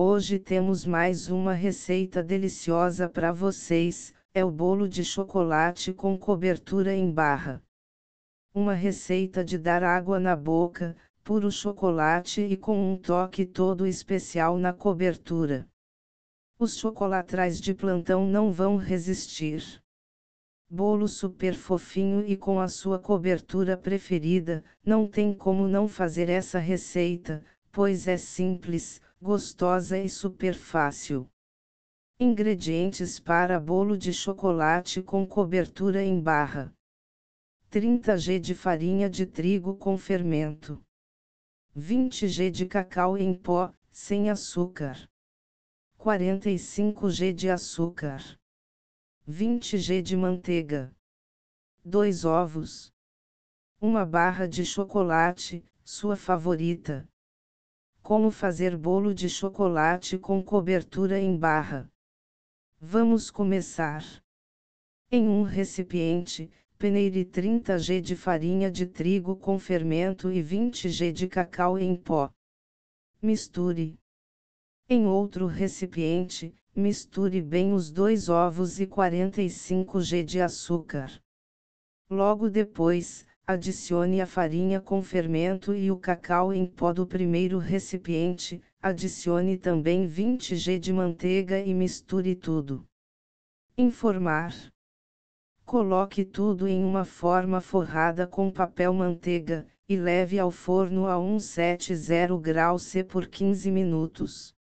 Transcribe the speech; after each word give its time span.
Hoje 0.00 0.38
temos 0.38 0.86
mais 0.86 1.28
uma 1.28 1.52
receita 1.52 2.22
deliciosa 2.22 3.08
para 3.08 3.32
vocês, 3.32 4.14
é 4.32 4.44
o 4.44 4.48
bolo 4.48 4.88
de 4.88 5.04
chocolate 5.04 5.92
com 5.92 6.16
cobertura 6.16 6.94
em 6.94 7.10
barra. 7.10 7.60
Uma 8.54 8.74
receita 8.74 9.44
de 9.44 9.58
dar 9.58 9.82
água 9.82 10.20
na 10.20 10.36
boca, 10.36 10.96
puro 11.24 11.50
chocolate 11.50 12.40
e 12.42 12.56
com 12.56 12.92
um 12.92 12.96
toque 12.96 13.44
todo 13.44 13.88
especial 13.88 14.56
na 14.56 14.72
cobertura. 14.72 15.68
Os 16.60 16.78
chocolatrais 16.78 17.60
de 17.60 17.74
plantão 17.74 18.24
não 18.24 18.52
vão 18.52 18.76
resistir. 18.76 19.82
Bolo 20.70 21.08
super 21.08 21.54
fofinho 21.54 22.24
e 22.24 22.36
com 22.36 22.60
a 22.60 22.68
sua 22.68 23.00
cobertura 23.00 23.76
preferida, 23.76 24.62
não 24.86 25.08
tem 25.08 25.34
como 25.34 25.66
não 25.66 25.88
fazer 25.88 26.28
essa 26.28 26.60
receita, 26.60 27.44
pois 27.72 28.06
é 28.06 28.16
simples, 28.16 29.00
gostosa 29.20 29.98
e 29.98 30.08
super 30.08 30.54
fácil. 30.54 31.28
Ingredientes 32.20 33.18
para 33.18 33.58
bolo 33.58 33.98
de 33.98 34.12
chocolate 34.12 35.02
com 35.02 35.26
cobertura 35.26 36.04
em 36.04 36.20
barra: 36.20 36.72
30 37.68 38.16
g 38.16 38.38
de 38.38 38.54
farinha 38.54 39.10
de 39.10 39.26
trigo 39.26 39.76
com 39.76 39.98
fermento, 39.98 40.80
20 41.74 42.28
g 42.28 42.48
de 42.48 42.66
cacau 42.66 43.18
em 43.18 43.34
pó, 43.34 43.72
sem 43.90 44.30
açúcar, 44.30 45.08
45 45.96 47.10
g 47.10 47.32
de 47.32 47.50
açúcar, 47.50 48.22
20 49.26 49.78
g 49.78 50.00
de 50.00 50.16
manteiga, 50.16 50.94
2 51.84 52.24
ovos, 52.24 52.92
uma 53.80 54.06
barra 54.06 54.46
de 54.46 54.64
chocolate, 54.64 55.64
sua 55.84 56.16
favorita. 56.16 57.08
Como 58.08 58.30
fazer 58.30 58.74
bolo 58.74 59.12
de 59.12 59.28
chocolate 59.28 60.16
com 60.16 60.42
cobertura 60.42 61.20
em 61.20 61.36
barra? 61.36 61.92
Vamos 62.80 63.30
começar. 63.30 64.02
Em 65.12 65.28
um 65.28 65.42
recipiente, 65.42 66.50
peneire 66.78 67.22
30 67.26 67.78
g 67.78 68.00
de 68.00 68.16
farinha 68.16 68.70
de 68.70 68.86
trigo 68.86 69.36
com 69.36 69.58
fermento 69.58 70.32
e 70.32 70.40
20 70.40 70.88
g 70.88 71.12
de 71.12 71.28
cacau 71.28 71.78
em 71.78 71.94
pó. 71.94 72.32
Misture. 73.20 74.00
Em 74.88 75.04
outro 75.04 75.44
recipiente, 75.46 76.54
misture 76.74 77.42
bem 77.42 77.74
os 77.74 77.90
dois 77.90 78.30
ovos 78.30 78.80
e 78.80 78.86
45 78.86 80.00
g 80.00 80.24
de 80.24 80.40
açúcar. 80.40 81.12
Logo 82.08 82.48
depois, 82.48 83.26
adicione 83.48 84.20
a 84.20 84.26
farinha 84.26 84.78
com 84.78 85.02
fermento 85.02 85.74
e 85.74 85.90
o 85.90 85.96
cacau 85.96 86.52
em 86.52 86.66
pó 86.66 86.92
do 86.92 87.06
primeiro 87.06 87.56
recipiente, 87.56 88.62
adicione 88.78 89.56
também 89.56 90.06
20 90.06 90.54
g 90.54 90.78
de 90.78 90.92
manteiga 90.92 91.58
e 91.58 91.72
misture 91.72 92.34
tudo. 92.34 92.86
Informar. 93.78 94.54
Coloque 95.64 96.26
tudo 96.26 96.68
em 96.68 96.84
uma 96.84 97.06
forma 97.06 97.58
forrada 97.58 98.26
com 98.26 98.50
papel 98.50 98.92
manteiga, 98.92 99.66
e 99.88 99.96
leve 99.96 100.38
ao 100.38 100.50
forno 100.50 101.06
a 101.06 101.16
170 101.16 102.38
graus 102.42 102.82
C 102.82 103.02
por 103.02 103.26
15 103.26 103.70
minutos. 103.70 104.54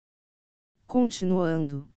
Continuando. 0.85 1.89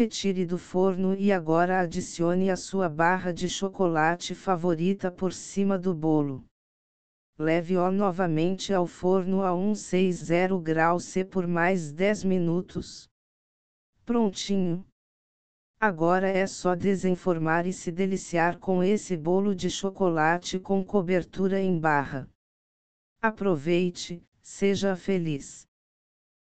Retire 0.00 0.46
do 0.46 0.56
forno 0.56 1.14
e 1.14 1.30
agora 1.30 1.78
adicione 1.78 2.48
a 2.48 2.56
sua 2.56 2.88
barra 2.88 3.34
de 3.34 3.50
chocolate 3.50 4.34
favorita 4.34 5.12
por 5.12 5.30
cima 5.30 5.78
do 5.78 5.94
bolo. 5.94 6.42
Leve-o 7.38 7.90
novamente 7.90 8.72
ao 8.72 8.86
forno 8.86 9.42
a 9.42 9.50
160 9.50 10.58
graus 10.62 11.04
C 11.04 11.22
por 11.22 11.46
mais 11.46 11.92
10 11.92 12.24
minutos. 12.24 13.10
Prontinho! 14.06 14.86
Agora 15.78 16.28
é 16.28 16.46
só 16.46 16.74
desenformar 16.74 17.66
e 17.66 17.72
se 17.74 17.92
deliciar 17.92 18.58
com 18.58 18.82
esse 18.82 19.18
bolo 19.18 19.54
de 19.54 19.68
chocolate 19.68 20.58
com 20.58 20.82
cobertura 20.82 21.60
em 21.60 21.78
barra. 21.78 22.26
Aproveite, 23.20 24.26
seja 24.40 24.96
feliz! 24.96 25.68